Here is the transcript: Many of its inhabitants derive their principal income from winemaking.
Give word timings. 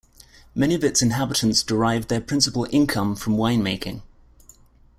Many 0.55 0.73
of 0.73 0.83
its 0.83 1.03
inhabitants 1.03 1.61
derive 1.61 2.07
their 2.07 2.21
principal 2.21 2.65
income 2.71 3.15
from 3.15 3.37
winemaking. 3.37 4.01